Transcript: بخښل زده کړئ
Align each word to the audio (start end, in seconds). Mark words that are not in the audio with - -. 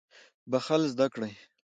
بخښل 0.51 0.81
زده 0.93 1.05
کړئ 1.13 1.33